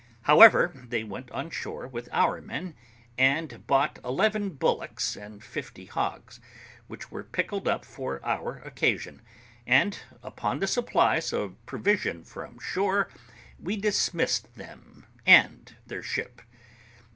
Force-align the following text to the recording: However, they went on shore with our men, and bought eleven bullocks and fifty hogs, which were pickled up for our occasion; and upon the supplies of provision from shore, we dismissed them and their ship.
However, 0.23 0.71
they 0.87 1.03
went 1.03 1.29
on 1.29 1.51
shore 1.51 1.87
with 1.87 2.09
our 2.11 2.41
men, 2.41 2.73
and 3.19 3.67
bought 3.67 3.99
eleven 4.03 4.49
bullocks 4.49 5.15
and 5.15 5.43
fifty 5.43 5.85
hogs, 5.85 6.39
which 6.87 7.11
were 7.11 7.23
pickled 7.23 7.67
up 7.67 7.85
for 7.85 8.19
our 8.25 8.63
occasion; 8.65 9.21
and 9.67 9.99
upon 10.23 10.57
the 10.59 10.65
supplies 10.65 11.31
of 11.31 11.63
provision 11.67 12.23
from 12.23 12.57
shore, 12.57 13.09
we 13.59 13.77
dismissed 13.77 14.51
them 14.55 15.05
and 15.27 15.75
their 15.85 16.01
ship. 16.01 16.41